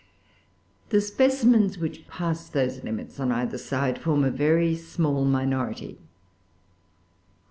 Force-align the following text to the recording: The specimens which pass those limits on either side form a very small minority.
The 0.89 0.99
specimens 0.99 1.77
which 1.77 2.07
pass 2.07 2.49
those 2.49 2.83
limits 2.83 3.19
on 3.19 3.31
either 3.31 3.59
side 3.59 3.99
form 4.01 4.23
a 4.23 4.31
very 4.31 4.73
small 4.75 5.25
minority. 5.25 5.99